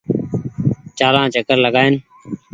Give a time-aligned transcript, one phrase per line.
[0.97, 1.91] چآلآن چڪر لگآن۔